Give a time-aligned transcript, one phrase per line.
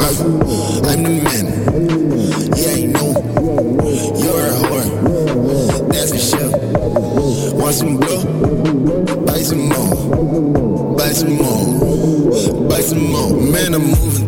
[0.00, 1.46] I'm the man.
[2.56, 3.10] Yeah, I know.
[4.22, 5.92] You're a whore.
[5.92, 6.50] That's for sure.
[7.56, 8.20] Want some blow?
[9.26, 10.96] Buy some more.
[10.96, 12.68] Buy some more.
[12.68, 13.30] Buy some more.
[13.40, 14.27] Man, I'm moving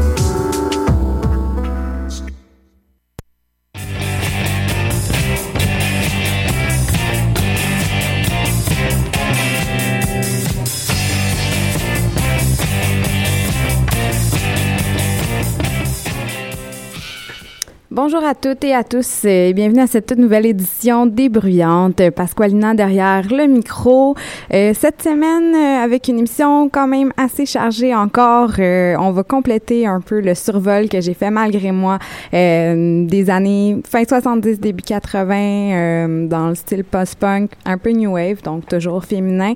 [18.11, 22.09] Bonjour à toutes et à tous et bienvenue à cette toute nouvelle édition des Bruyantes.
[22.09, 24.15] Pasqualina derrière le micro.
[24.53, 29.23] Euh, cette semaine, euh, avec une émission quand même assez chargée encore, euh, on va
[29.23, 31.99] compléter un peu le survol que j'ai fait malgré moi
[32.33, 38.67] des années fin 70, début 80 dans le style post-punk, un peu new wave, donc
[38.67, 39.53] toujours féminin.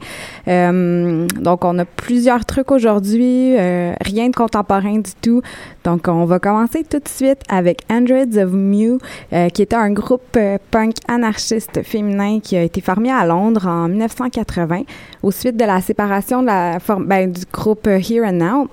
[0.48, 5.42] donc on a plusieurs trucs aujourd'hui, rien de contemporain du tout.
[5.84, 8.98] Donc on va commencer tout de suite avec Android Mew,
[9.34, 13.68] euh, qui était un groupe euh, punk anarchiste féminin qui a été formé à Londres
[13.68, 14.84] en 1980
[15.24, 18.68] au suite de la séparation de la ben, du groupe euh, Here and Now.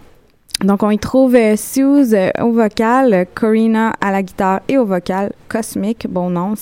[0.62, 6.06] Donc, on y trouve Suze au vocal, Corina à la guitare et au vocal, Cosmic,
[6.08, 6.52] bon nom,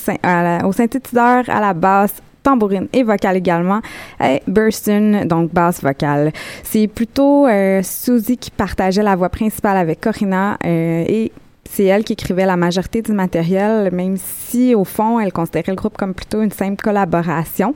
[0.65, 3.81] au synthétiseur, à la basse, tambourine et vocal également,
[4.25, 6.33] et Burston, donc basse vocale.
[6.63, 7.47] C'est plutôt
[7.83, 11.31] Suzy qui partageait la voix principale avec Corina et
[11.73, 15.77] c'est elle qui écrivait la majorité du matériel, même si au fond, elle considérait le
[15.77, 17.75] groupe comme plutôt une simple collaboration.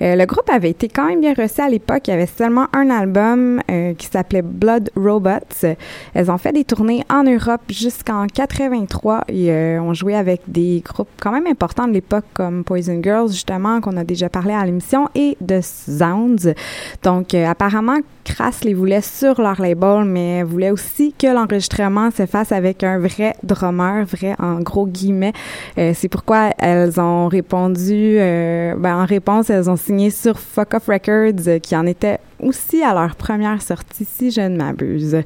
[0.00, 2.08] Euh, le groupe avait été quand même bien reçu à l'époque.
[2.08, 5.76] Il y avait seulement un album euh, qui s'appelait Blood Robots.
[6.14, 10.82] Elles ont fait des tournées en Europe jusqu'en 83 et euh, ont joué avec des
[10.82, 14.64] groupes quand même importants de l'époque comme Poison Girls, justement, qu'on a déjà parlé à
[14.64, 16.54] l'émission, et The Sounds.
[17.02, 22.52] Donc, apparemment, Crass les voulait sur leur label, mais voulait aussi que l'enregistrement se fasse
[22.52, 25.32] avec un vrai drummer, vrai en gros guillemets.
[25.78, 30.74] Euh, c'est pourquoi elles ont répondu, euh, ben, en réponse, elles ont signé sur Fuck
[30.74, 35.16] Off Records, euh, qui en était aussi à leur première sortie, si je ne m'abuse.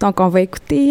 [0.00, 0.90] Donc, on va écouter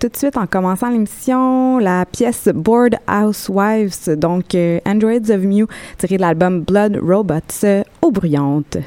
[0.00, 5.66] tout de suite, en commençant l'émission, la pièce Board Housewives, donc Androids of Mew,
[5.98, 7.66] tirée de l'album Blood Robots,
[8.02, 8.78] aux bruyantes.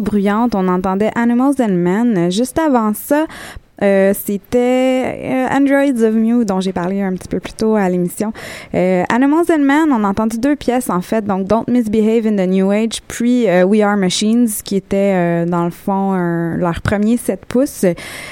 [0.00, 2.30] Bruyantes, on entendait Animals and Men.
[2.30, 3.26] Juste avant ça,
[3.82, 7.88] euh, c'était euh, Androids of Mew dont j'ai parlé un petit peu plus tôt à
[7.88, 8.32] l'émission.
[8.74, 12.36] Euh, Animals and Men, on a entendu deux pièces en fait, donc Don't Misbehave in
[12.36, 16.14] the New Age, puis We Are Machines, qui était dans le fond
[16.56, 17.84] leur premier 7 pouces.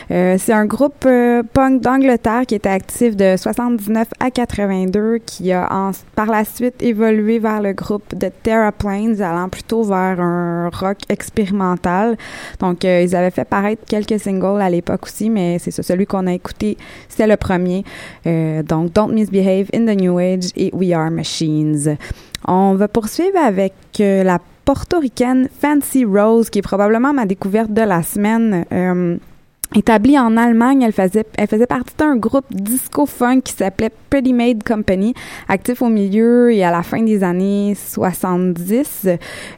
[0.08, 1.06] c'est un groupe
[1.52, 7.38] punk d'Angleterre qui était actif de 79 à 82, qui a par la suite évolué
[7.38, 8.30] vers le groupe de
[8.78, 12.16] Plains, allant plutôt vers un rock expérimental.
[12.58, 16.26] Donc ils avaient fait paraître quelques singles à l'époque aussi, mais c'est ça, celui qu'on
[16.26, 16.76] a écouté,
[17.08, 17.84] c'est le premier.
[18.26, 21.96] Euh, donc, Don't Misbehave in the New Age et We Are Machines.
[22.46, 27.82] On va poursuivre avec euh, la portoricaine Fancy Rose, qui est probablement ma découverte de
[27.82, 28.64] la semaine.
[28.72, 29.16] Euh,
[29.75, 34.62] Établie en Allemagne, elle faisait, elle faisait partie d'un groupe disco-funk qui s'appelait Pretty Made
[34.62, 35.14] Company,
[35.49, 39.09] actif au milieu et à la fin des années 70.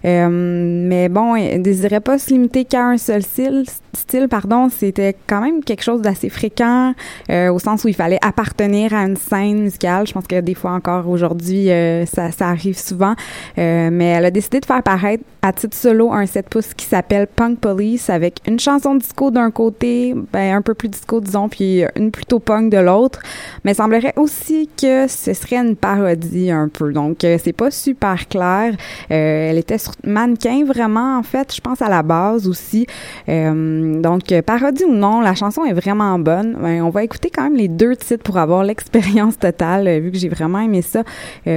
[0.04, 3.64] Euh, mais bon, elle désirait pas se limiter qu'à un seul style.
[3.94, 6.94] Style, pardon, c'était quand même quelque chose d'assez fréquent,
[7.30, 10.06] euh, au sens où il fallait appartenir à une scène musicale.
[10.06, 13.14] Je pense que des fois encore aujourd'hui, euh, ça, ça, arrive souvent.
[13.58, 16.86] Euh, mais elle a décidé de faire paraître à titre solo un 7 pouces qui
[16.86, 21.48] s'appelle Punk Police avec une chanson disco d'un côté ben, un peu plus disco, disons,
[21.48, 23.20] puis une plutôt punk de l'autre.
[23.64, 26.92] Mais il semblerait aussi que ce serait une parodie un peu.
[26.92, 28.74] Donc, euh, c'est pas super clair.
[29.10, 32.86] Euh, elle était sur mannequin, vraiment, en fait, je pense à la base aussi.
[33.28, 36.56] Euh, donc, parodie ou non, la chanson est vraiment bonne.
[36.60, 40.18] Ben, on va écouter quand même les deux titres pour avoir l'expérience totale, vu que
[40.18, 41.02] j'ai vraiment aimé ça.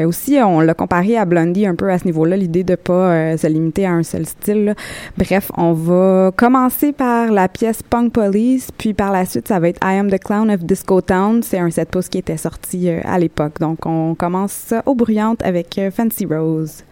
[0.05, 3.47] aussi, on l'a comparé à Blondie un peu à ce niveau-là, l'idée de pas se
[3.47, 4.75] limiter à un seul style.
[5.17, 8.36] Bref, on va commencer par la pièce Punk Police
[8.77, 11.41] puis par la suite, ça va être I Am the Clown of Disco Town.
[11.43, 13.59] C'est un 7 pouces qui était sorti euh, à l'époque.
[13.59, 16.83] Donc, on commence ça au bruyante avec euh, Fancy Rose.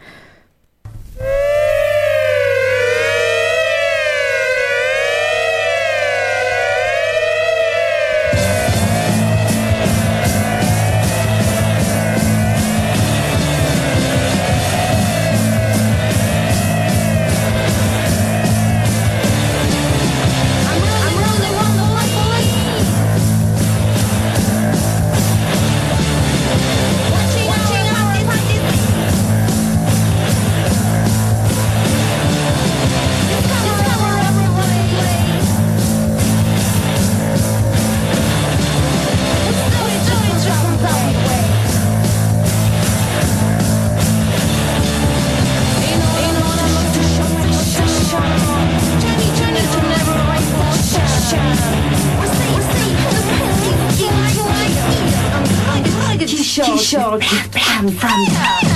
[56.78, 58.75] Seashore Japan from?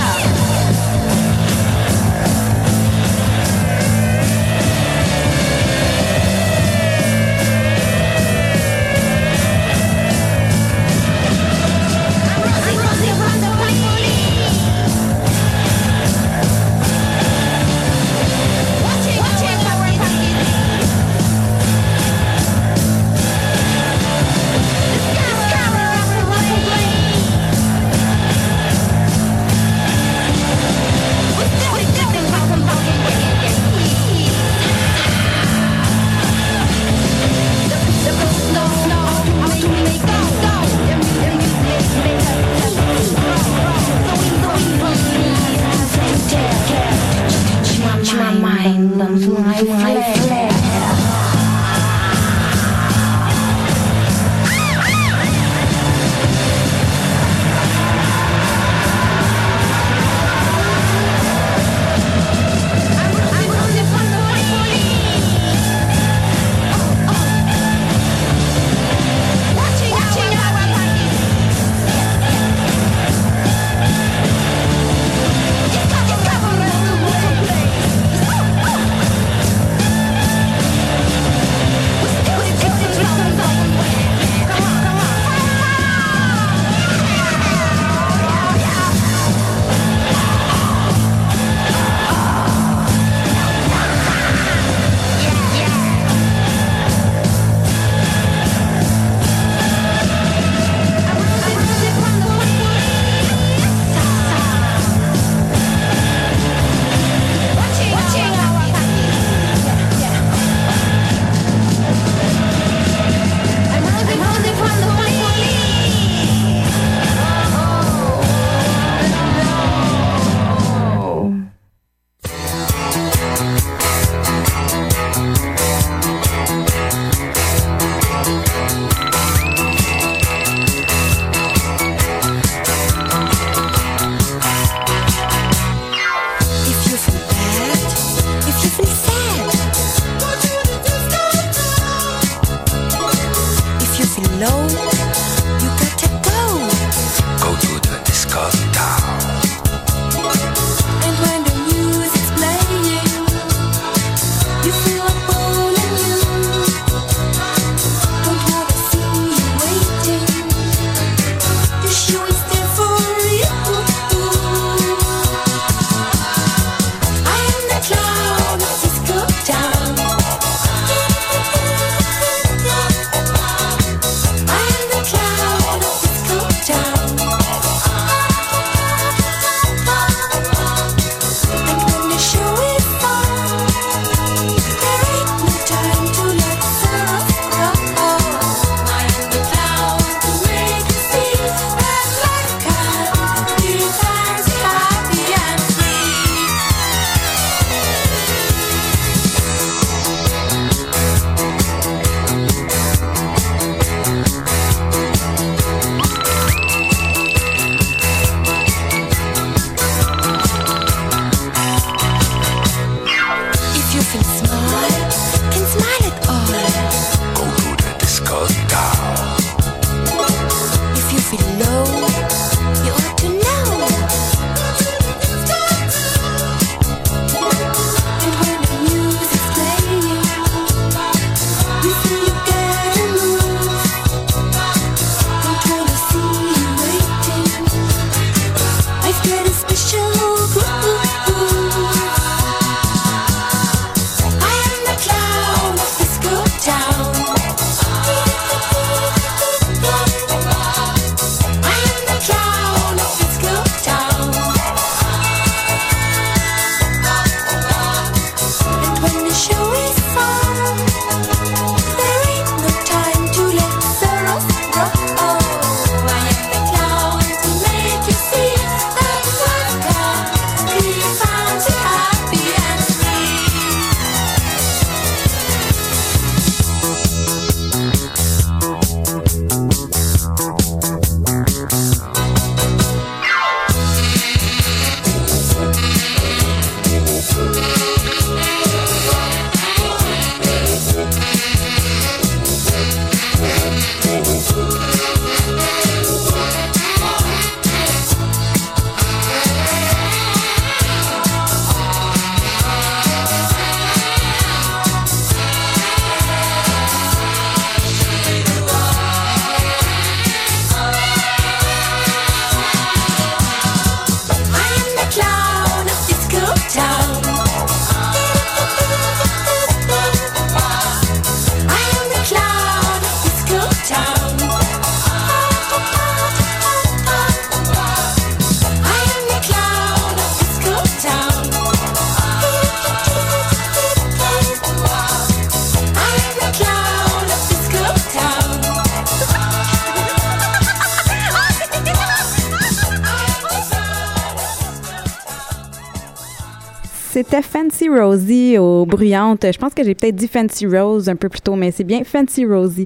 [347.24, 349.46] C'était Fancy Rosie aux bruyantes.
[349.52, 352.06] Je pense que j'ai peut-être dit Fancy Rose un peu plus tôt, mais c'est bien
[352.06, 352.86] Fancy Rosie.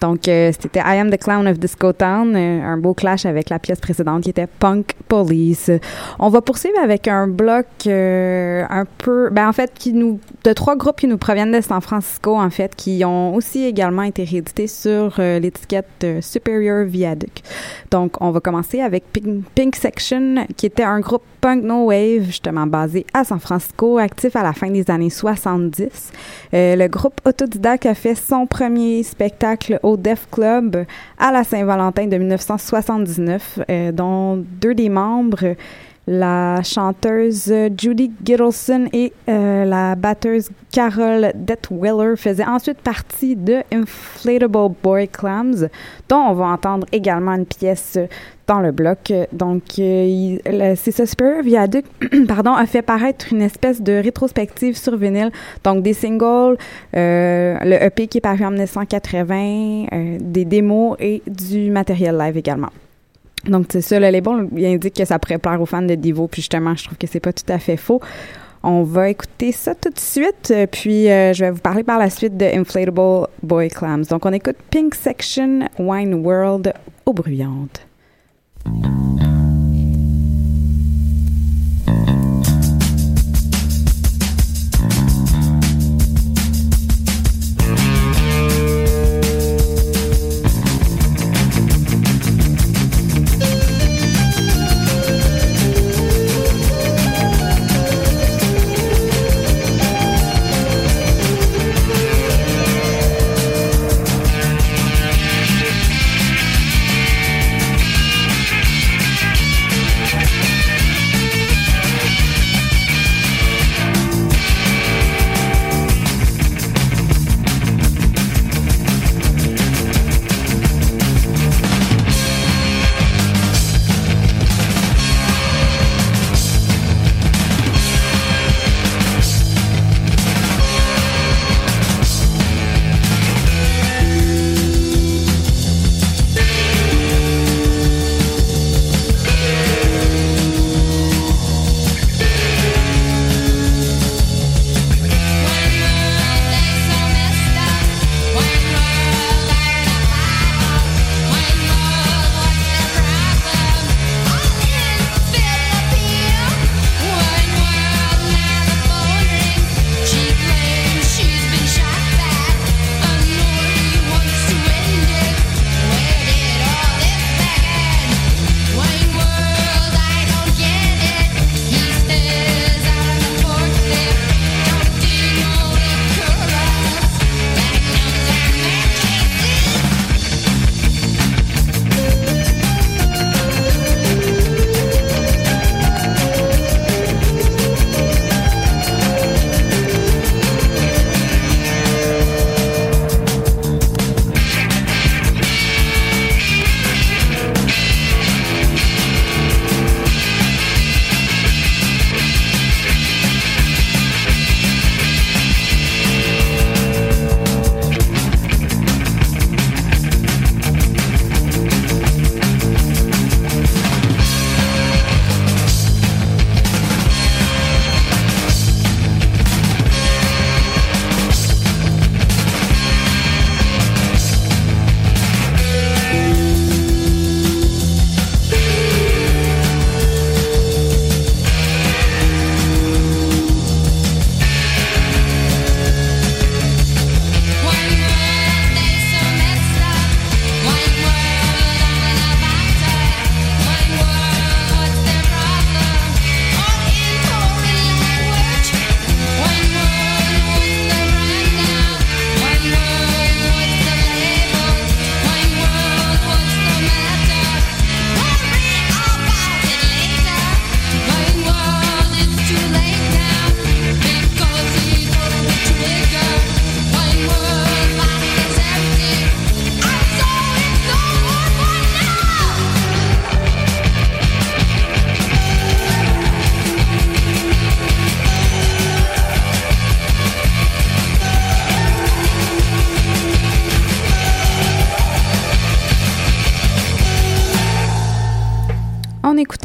[0.00, 3.50] Donc, euh, c'était I Am the Clown of Disco Town, euh, un beau clash avec
[3.50, 5.70] la pièce précédente qui était Punk Police.
[6.18, 10.54] On va poursuivre avec un bloc euh, un peu, ben en fait, qui nous, de
[10.54, 14.24] trois groupes qui nous proviennent de San Francisco, en fait, qui ont aussi également été
[14.24, 17.42] réédités sur l'étiquette Superior Viaduct.
[17.90, 22.24] Donc, on va commencer avec Pink, Pink Section, qui était un groupe punk no wave,
[22.24, 26.12] justement basé à San Francisco, actif à la fin des années 70.
[26.54, 30.84] Euh, le groupe autodidacte a fait son premier spectacle au Def Club
[31.18, 35.56] à la Saint-Valentin de 1979, euh, dont deux des membres
[36.06, 44.74] la chanteuse Judy Gittleson et euh, la batteuse Carol Detwiller faisaient ensuite partie de Inflatable
[44.82, 45.68] Boy Clams,
[46.08, 47.98] dont on va entendre également une pièce
[48.46, 49.12] dans le bloc.
[49.32, 51.90] Donc, euh, c'est ça, Superior Viaduct,
[52.28, 55.30] pardon, a fait paraître une espèce de rétrospective sur vinyle.
[55.62, 56.58] Donc, des singles,
[56.96, 59.86] euh, le EP qui est paru en 1980,
[60.20, 62.70] des démos et du matériel live également.
[63.46, 66.28] Donc, c'est ça, le label il indique que ça pourrait plaire aux fans de Divo,
[66.28, 68.00] puis justement, je trouve que c'est pas tout à fait faux.
[68.62, 71.98] On va écouter ça tout de suite, euh, puis euh, je vais vous parler par
[71.98, 74.04] la suite de Inflatable Boy Clams.
[74.08, 76.72] Donc, on écoute Pink Section Wine World
[77.04, 77.86] aux bruyantes.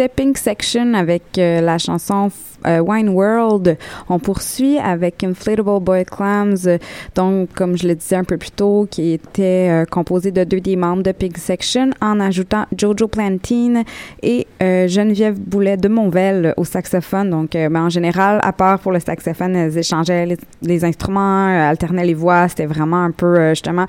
[0.08, 2.32] Pink Section avec euh, la chanson
[2.66, 3.78] euh, Wine World.
[4.10, 6.78] On poursuit avec Inflatable Boy Clams,
[7.16, 10.76] donc comme je le disais un peu plus tôt, qui était composé de deux des
[10.76, 13.84] membres de Pink Section, en ajoutant Jojo Plantine
[14.22, 17.30] et Geneviève Boulet de Monvel au saxophone.
[17.30, 22.06] Donc, ben, en général, à part pour le saxophone, elles échangeaient les, les instruments, alternaient
[22.06, 22.50] les voix.
[22.50, 23.86] C'était vraiment un peu justement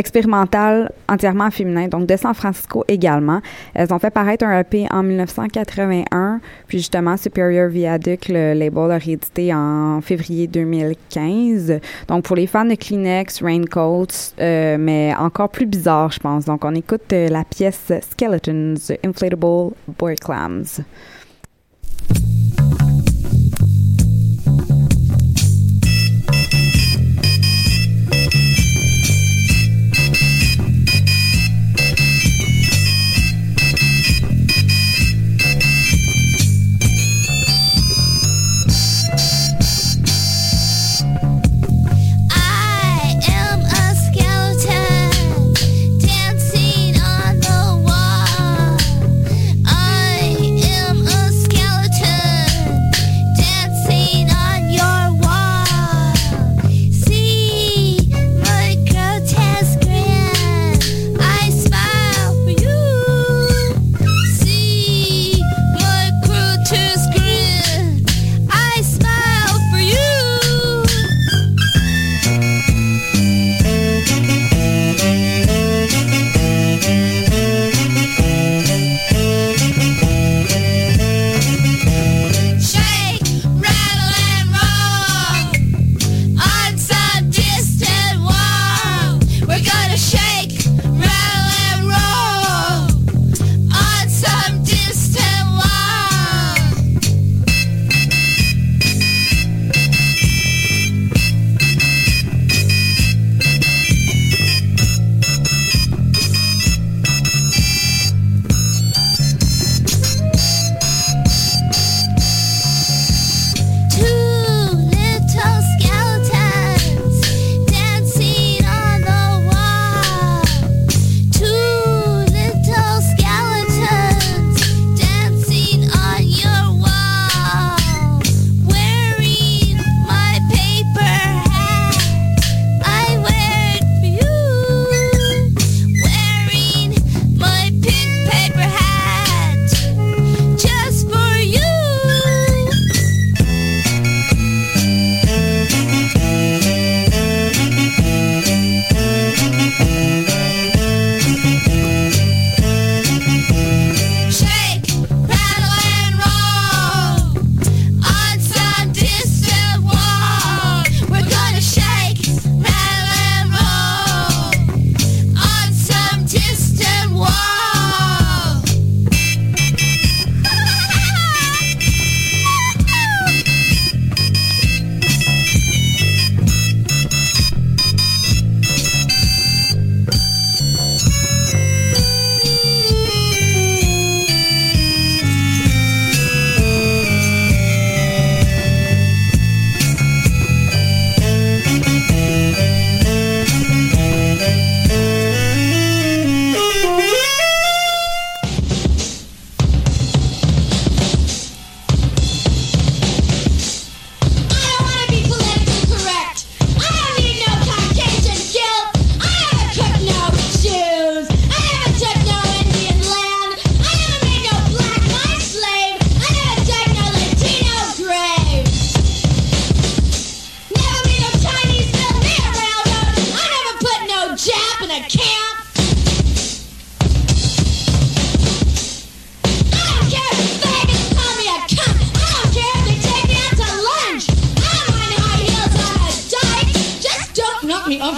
[0.00, 3.40] expérimental entièrement féminin, donc de San Francisco également.
[3.74, 8.98] Elles ont fait paraître un EP en 1981, puis justement Superior Viaduct, le label a
[8.98, 11.80] réédité en février 2015.
[12.08, 16.46] Donc pour les fans de Kleenex, Raincoats, euh, mais encore plus bizarre, je pense.
[16.46, 20.82] Donc on écoute euh, la pièce Skeletons, Inflatable Boy Clams.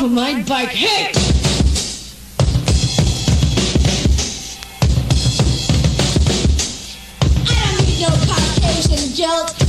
[0.05, 0.71] of my bike.
[0.71, 1.12] Hey!
[7.47, 9.62] I don't need no Caucasian guilt.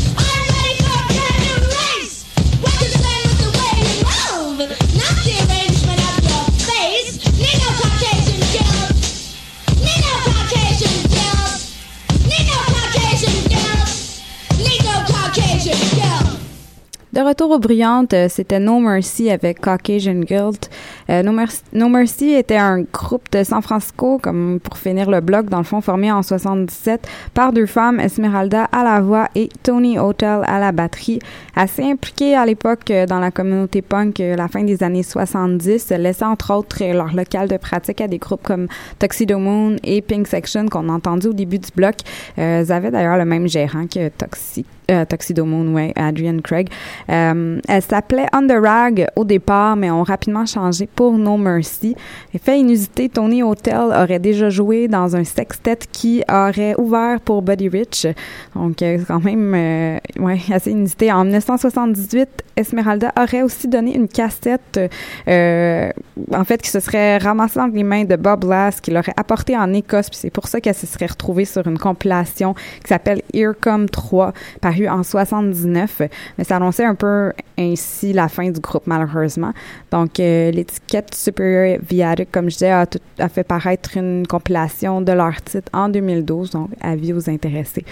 [17.22, 20.70] Retour aux brillantes, euh, c'était No Mercy avec Caucasian Guilt.
[21.10, 25.64] no, Mercy, était un groupe de San Francisco, comme pour finir le blog, dans le
[25.64, 30.60] fond, formé en 77 par deux femmes, Esmeralda à la voix et Tony Hotel à
[30.60, 31.20] la batterie,
[31.56, 36.32] assez impliqués à l'époque dans la communauté punk à la fin des années 70, laissant
[36.32, 38.68] entre autres leur local de pratique à des groupes comme
[39.00, 41.96] Tuxedo Moon et Pink Section qu'on a entendu au début du bloc.
[42.38, 46.70] ils avaient d'ailleurs le même gérant que Toxic euh, Tuxedo Moon, ouais, Adrian Craig.
[47.10, 51.96] Euh, elle s'appelait Rag au départ, mais ont rapidement changé pour No Mercy.
[52.34, 57.70] Effet inusité, Tony Hotel aurait déjà joué dans un sextet qui aurait ouvert pour Buddy
[57.70, 58.08] Rich.
[58.56, 61.12] Donc, euh, quand même, euh, ouais, assez inusité.
[61.44, 64.80] 1978, Esmeralda aurait aussi donné une cassette,
[65.28, 65.92] euh,
[66.34, 69.58] en fait, qui se serait ramassée dans les mains de Bob Lass, qu'il aurait apporté
[69.58, 70.10] en Écosse.
[70.10, 73.90] Puis c'est pour ça qu'elle se serait retrouvée sur une compilation qui s'appelle Here Come
[73.90, 76.02] 3, parue en 79.
[76.38, 79.54] Mais ça annonçait un peu ainsi la fin du groupe, malheureusement.
[79.92, 82.86] Donc, euh, l'étiquette Superior Viatic, comme je disais, a,
[83.20, 86.52] a fait paraître une compilation de leur titre en 2012.
[86.52, 87.86] Donc, avis aux intéressés.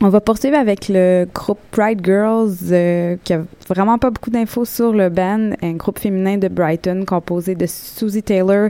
[0.00, 4.64] On va poursuivre avec le groupe Pride Girls, euh, qui a vraiment pas beaucoup d'infos
[4.64, 8.68] sur le band, un groupe féminin de Brighton composé de Susie Taylor,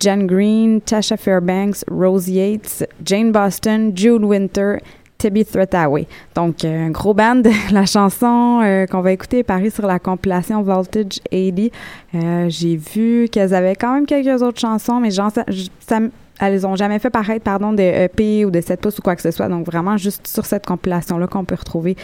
[0.00, 4.78] Jen Green, Tasha Fairbanks, Rose Yates, Jane Boston, Jude Winter,
[5.16, 6.08] Tibby Threataway.
[6.34, 7.42] Donc, euh, un gros band.
[7.70, 12.48] La chanson euh, qu'on va écouter est parue sur la compilation Voltage 80.
[12.48, 15.44] J'ai vu qu'elles avaient quand même quelques autres chansons, mais genre, ça,
[15.78, 16.00] ça
[16.40, 19.22] elles ont jamais fait paraître, pardon, de EP ou de 7 pouces ou quoi que
[19.22, 19.48] ce soit.
[19.48, 21.96] Donc, vraiment, juste sur cette compilation-là qu'on peut retrouver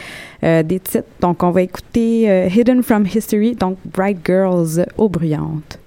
[0.44, 1.08] euh, des titres.
[1.20, 5.79] Donc, on va écouter euh, Hidden from History, donc Bright Girls aux bruyantes.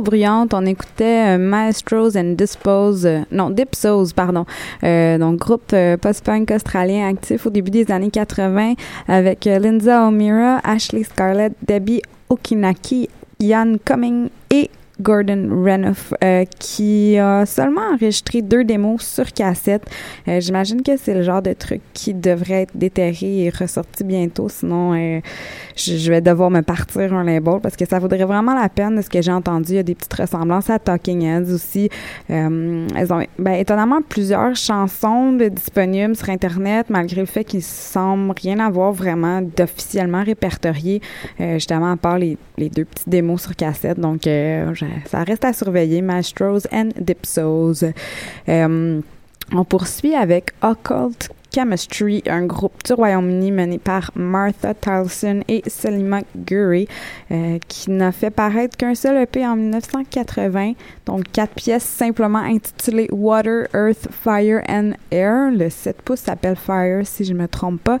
[0.00, 4.46] Bruyantes, on écoutait euh, Maestros and Dispose, euh, non, Dipsos, pardon,
[4.84, 8.74] euh, donc groupe post-punk australien actif au début des années 80
[9.08, 13.08] avec Linda O'Meara, Ashley Scarlett, Debbie Okinaki,
[13.40, 14.70] Ian Cumming et
[15.00, 19.82] Gordon Renouf, euh, qui a seulement enregistré deux démos sur cassette.
[20.28, 24.48] Euh, j'imagine que c'est le genre de truc qui devrait être déterré et ressorti bientôt,
[24.48, 25.20] sinon euh,
[25.76, 29.02] je, vais devoir me partir un label parce que ça vaudrait vraiment la peine de
[29.02, 29.72] ce que j'ai entendu.
[29.72, 31.88] Il y a des petites ressemblances à Talking Heads aussi.
[32.28, 38.58] elles ont ben, étonnamment plusieurs chansons disponibles sur Internet, malgré le fait qu'ils semblent rien
[38.58, 41.00] avoir vraiment d'officiellement répertorié,
[41.38, 43.98] justement à part les, les, deux petites démos sur cassette.
[43.98, 44.26] Donc,
[45.06, 46.02] ça reste à surveiller.
[46.02, 47.84] Mastros and Dipsos.
[48.48, 49.00] Euh,
[49.52, 56.20] on poursuit avec Occult Chemistry, un groupe du Royaume-Uni mené par Martha Towson et Selima
[56.36, 56.86] Gurry,
[57.30, 60.72] euh, qui n'a fait paraître qu'un seul EP en 1980,
[61.06, 65.50] donc quatre pièces simplement intitulées Water, Earth, Fire and Air.
[65.50, 67.98] Le 7 pouces s'appelle Fire, si je ne me trompe pas.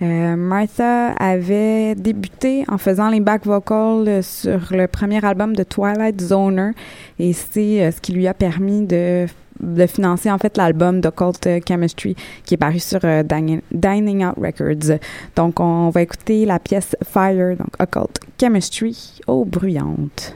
[0.00, 6.20] Euh, Martha avait débuté en faisant les back vocals sur le premier album de Twilight
[6.20, 6.70] Zoner
[7.18, 9.26] et c'est euh, ce qui lui a permis de
[9.60, 14.98] de financer en fait l'album d'Occult Chemistry qui est paru sur euh, Dining, Out Records.
[15.36, 20.34] Donc on va écouter la pièce Fire, donc Occult Chemistry, eau bruyante.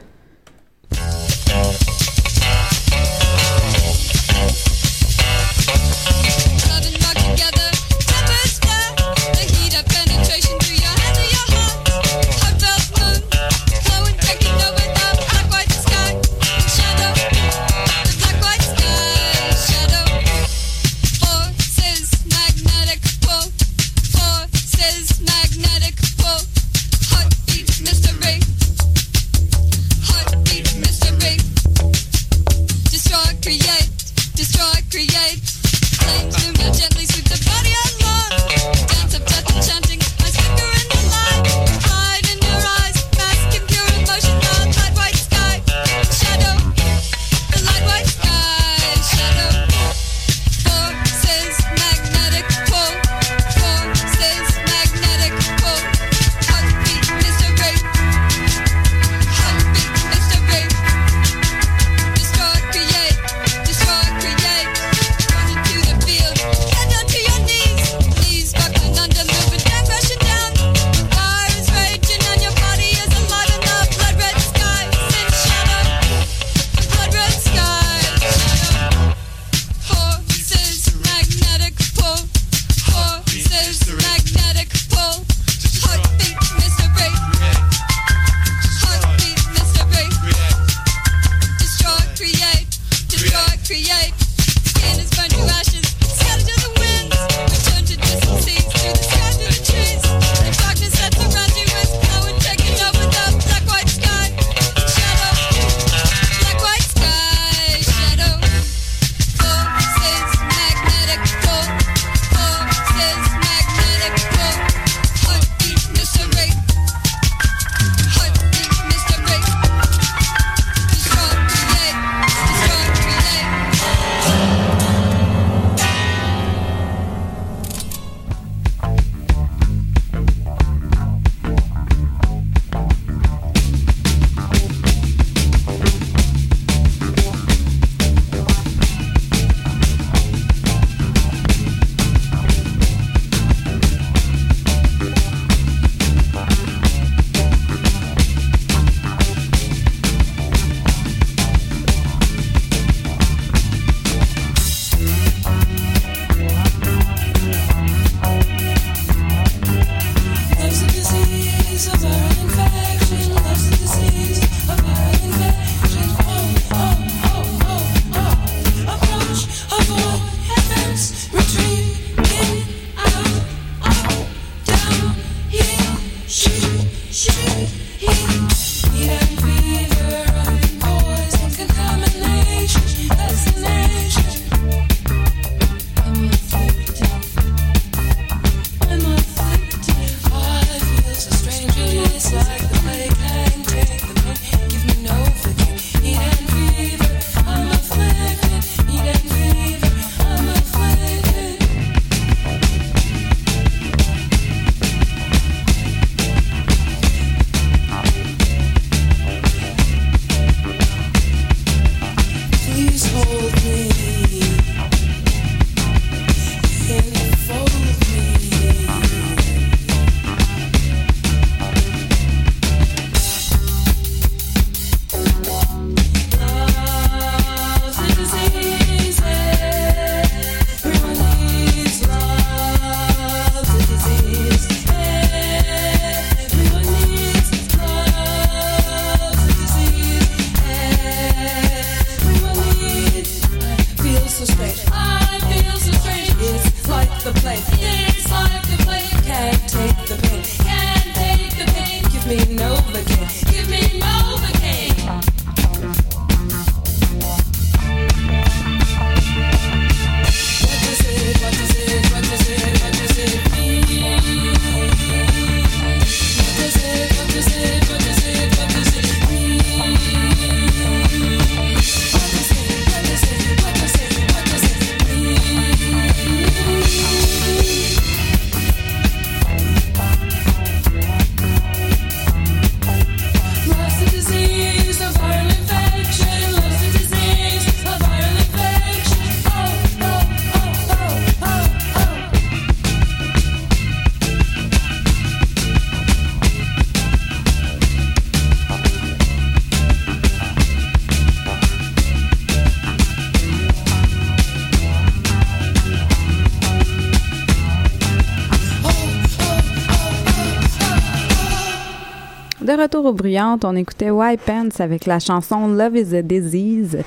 [312.77, 316.97] Retour aux bruyantes, on écoutait White Pants avec la chanson Love is a Disease.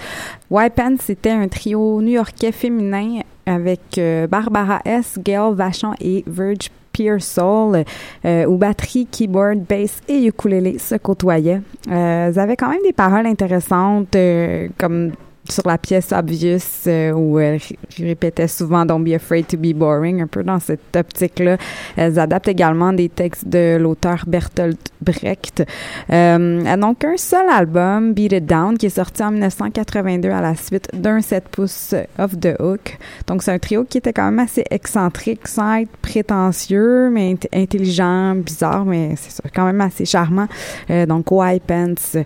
[0.50, 6.70] White Pants, c'était un trio new-yorkais féminin avec euh, Barbara S., Gail Vachon et Verge
[6.92, 7.84] Pearsall,
[8.24, 11.62] euh, où batterie, keyboard, bass et ukulélé se côtoyaient.
[11.90, 15.12] Euh, ils avaient quand même des paroles intéressantes, euh, comme
[15.51, 17.61] sur la pièce Obvious euh, où elle
[17.98, 21.57] répétait souvent Don't be afraid to be boring, un peu dans cette optique-là.
[21.96, 25.64] Elles adaptent également des textes de l'auteur Bertolt Brecht.
[26.11, 30.55] Euh, donc un seul album, Beat It Down, qui est sorti en 1982 à la
[30.55, 32.98] suite d'un 7 pouces of the Hook.
[33.26, 38.34] Donc c'est un trio qui était quand même assez excentrique, sans être prétentieux, mais intelligent,
[38.34, 40.46] bizarre, mais c'est quand même assez charmant.
[40.90, 42.20] Euh, donc White Pants?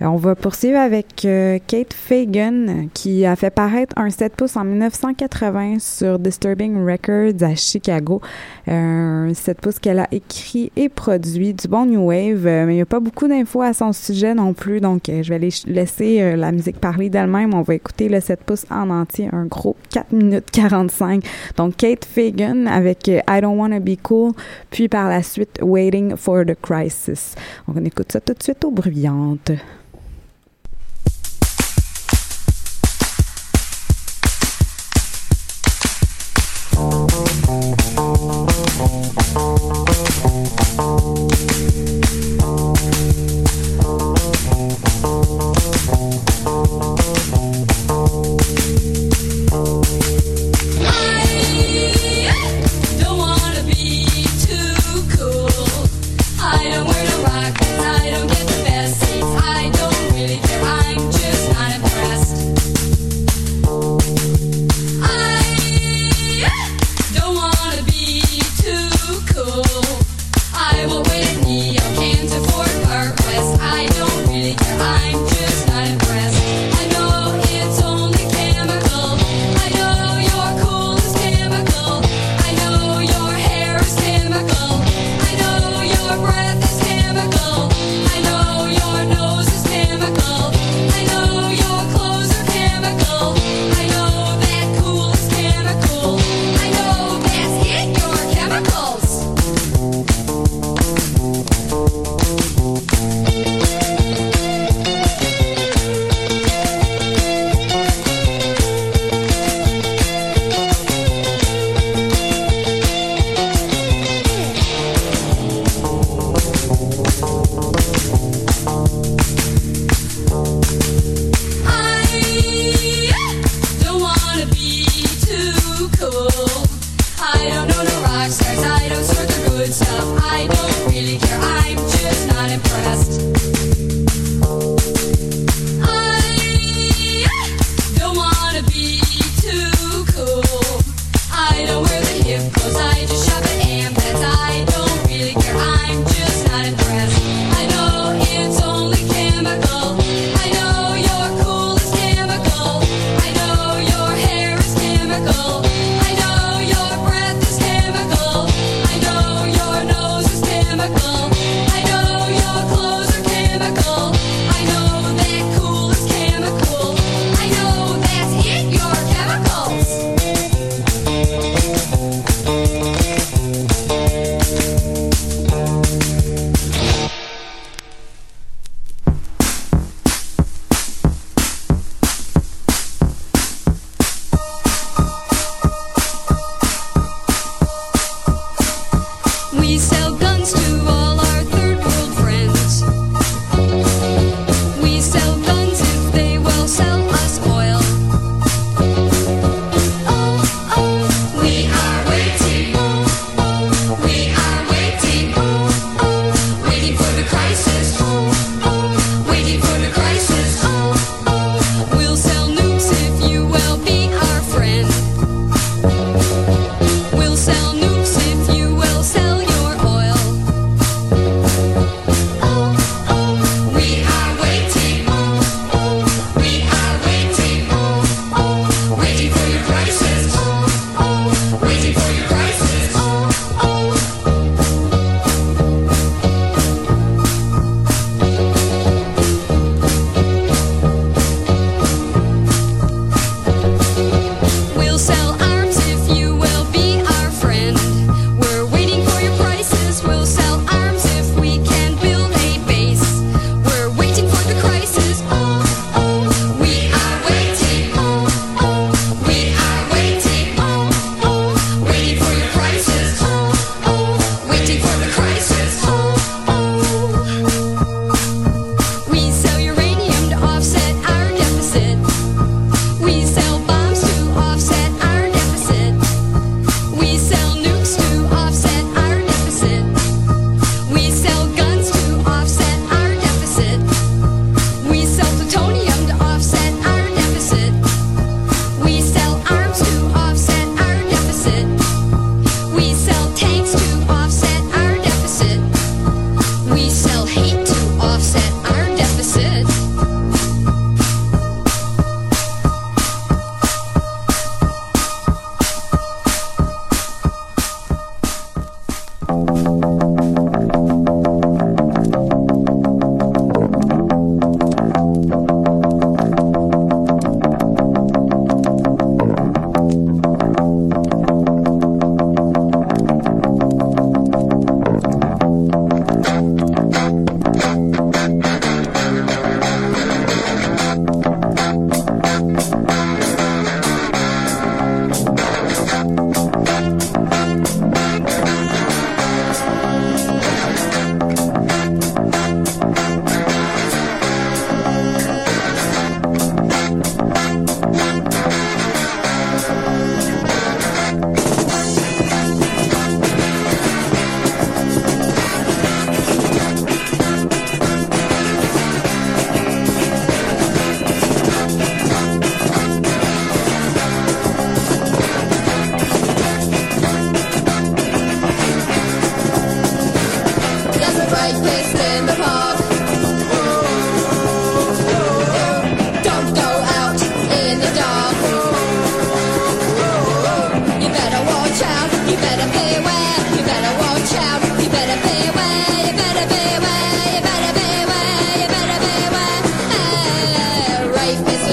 [0.00, 4.64] on va poursuivre avec euh, Kate Fagan qui a fait paraître un 7 pouces en
[4.64, 8.20] 1980 sur Disturbing Records à Chicago.
[8.66, 12.76] Un 7 pouces qu'elle a écrit et produit du bon New Wave, euh, mais il
[12.76, 16.20] n'y a pas beaucoup d'infos à son sujet non plus, donc euh, je vais laisser
[16.20, 17.54] euh, la musique parler d'elle-même.
[17.54, 21.24] On va écouter le 7 pouces en entier, un gros 4 minutes 45.
[21.56, 24.32] Donc Kate Fagan avec I Don't Wanna Be Cool,
[24.70, 27.34] puis par la suite Waiting for the Crisis.
[27.66, 29.52] On écoute ça tout de suite aux bruyantes.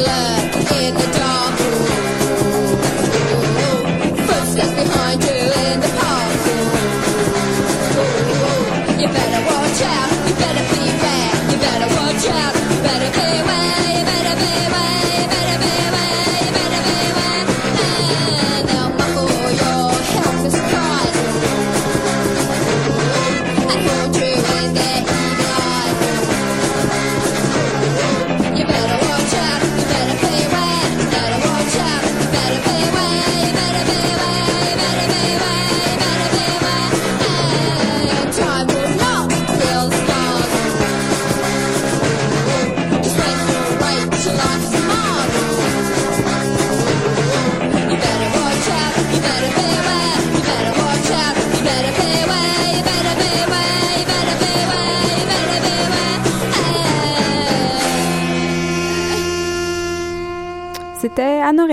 [0.02, 0.64] love.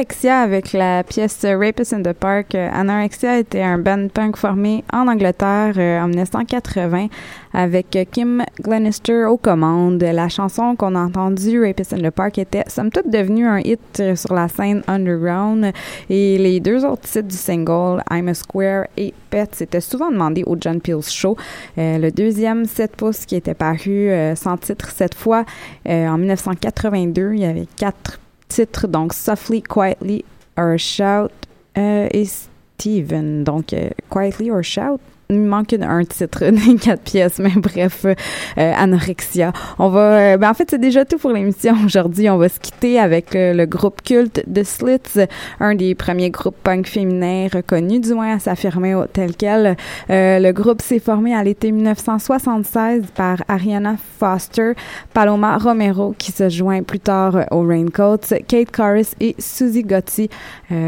[0.02, 2.56] Anorexia avec la pièce Rapist in the Park.
[2.56, 7.06] Anorexia était un band punk formé en Angleterre euh, en 1980
[7.54, 10.02] avec Kim Glenister aux commandes.
[10.02, 14.02] La chanson qu'on a entendue, Rapist in the Park, était somme toute devenue un hit
[14.16, 15.70] sur la scène underground
[16.10, 20.42] et les deux autres titres du single, I'm a Square et Pet, c'était souvent demandé
[20.44, 21.36] au John Peel Show.
[21.78, 25.44] Euh, le deuxième 7 pouces qui était paru euh, sans titre cette fois
[25.86, 28.18] en 1982, il y avait quatre
[28.52, 30.24] titre, donc Softly, Quietly
[30.56, 31.30] or Shout
[31.78, 33.44] euh, et Steven.
[33.44, 35.00] Donc, euh, Quietly or Shout,
[35.32, 38.14] il manque un titre des quatre pièces, mais bref, euh,
[38.56, 39.52] anorexia.
[39.78, 42.28] On va, euh, ben en fait, c'est déjà tout pour l'émission aujourd'hui.
[42.30, 45.26] On va se quitter avec euh, le groupe culte de Slits,
[45.60, 49.76] un des premiers groupes punk féminins reconnus, du moins à s'affirmer tel quel.
[50.08, 54.72] le groupe s'est formé à l'été 1976 par Ariana Foster,
[55.14, 60.28] Paloma Romero, qui se joint plus tard aux Raincoats, Kate Corris et Susie Gotti.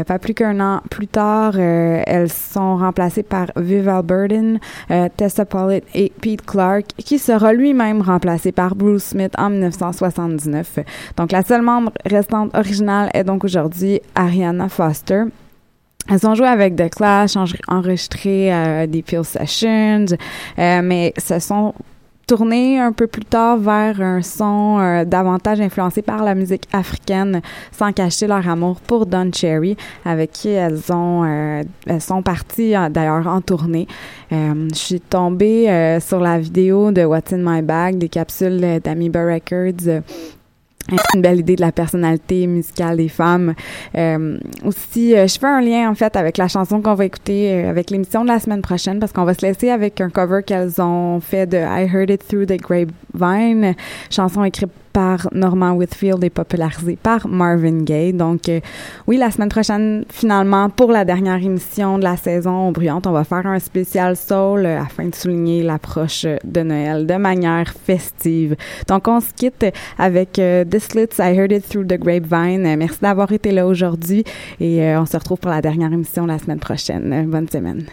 [0.05, 3.87] pas plus qu'un an plus tard, elles sont remplacées par Viv
[4.91, 10.79] Euh, Tessa Pollitt et Pete Clark, qui sera lui-même remplacé par Bruce Smith en 1979.
[11.17, 15.23] Donc la seule membre restante originale est donc aujourd'hui Ariana Foster.
[16.07, 17.35] Elles ont joué avec The Clash,
[17.67, 20.05] enregistré euh, des Peel Sessions,
[20.59, 21.73] euh, mais ce sont
[22.27, 27.41] tourner un peu plus tard vers un son euh, davantage influencé par la musique africaine
[27.71, 32.75] sans cacher leur amour pour Don Cherry avec qui elles ont euh, elles sont parties
[32.75, 33.87] euh, d'ailleurs en tournée.
[34.31, 40.01] je suis tombée sur la vidéo de What's in My Bag des capsules d'Amoeba Records
[41.13, 43.53] une belle idée de la personnalité musicale des femmes.
[43.97, 47.51] Euh, aussi, euh, je fais un lien en fait avec la chanson qu'on va écouter
[47.51, 50.41] euh, avec l'émission de la semaine prochaine parce qu'on va se laisser avec un cover
[50.45, 53.75] qu'elles ont fait de I Heard It Through the Grapevine,
[54.09, 58.13] chanson écrite par Norman Whitfield et popularisé par Marvin Gaye.
[58.13, 58.61] Donc, euh,
[59.07, 63.25] oui, la semaine prochaine, finalement, pour la dernière émission de la saison bruyante, on va
[63.25, 68.55] faire un spécial soul euh, afin de souligner l'approche de Noël de manière festive.
[68.87, 69.65] Donc, on se quitte
[69.97, 72.77] avec euh, This Slits, I Heard It Through the Grapevine.
[72.77, 74.23] Merci d'avoir été là aujourd'hui
[74.61, 77.27] et on se retrouve pour la dernière émission la semaine prochaine.
[77.29, 77.83] Bonne semaine.